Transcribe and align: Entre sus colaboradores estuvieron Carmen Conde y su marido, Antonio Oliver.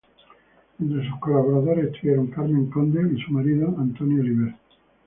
Entre 0.79 1.07
sus 1.07 1.19
colaboradores 1.19 1.91
estuvieron 1.93 2.25
Carmen 2.31 2.71
Conde 2.71 3.01
y 3.15 3.21
su 3.21 3.31
marido, 3.33 3.67
Antonio 3.77 4.21
Oliver. 4.21 4.55